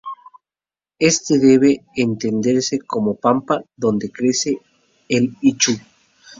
Éste 1.11 1.33
debe 1.49 1.85
entenderse 1.95 2.79
como 2.79 3.17
pampa 3.19 3.63
donde 3.77 4.09
crece 4.11 4.59
el 5.07 5.37
ichu. 5.43 5.73